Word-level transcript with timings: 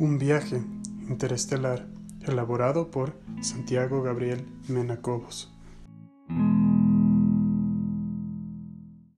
Un 0.00 0.16
viaje 0.18 0.62
interestelar 1.10 1.86
elaborado 2.26 2.90
por 2.90 3.12
Santiago 3.42 4.00
Gabriel 4.02 4.46
Menacobos. 4.66 5.52